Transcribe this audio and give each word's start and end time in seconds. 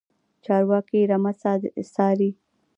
چرواکی 0.45 1.01
رمه 1.09 1.31
څاري. 1.93 2.29